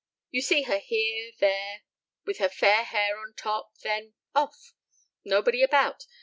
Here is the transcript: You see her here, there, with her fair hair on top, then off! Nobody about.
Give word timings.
You 0.31 0.41
see 0.41 0.63
her 0.63 0.79
here, 0.79 1.31
there, 1.37 1.83
with 2.25 2.39
her 2.39 2.49
fair 2.49 2.85
hair 2.85 3.19
on 3.19 3.35
top, 3.35 3.75
then 3.83 4.15
off! 4.33 4.73
Nobody 5.23 5.61
about. 5.61 6.07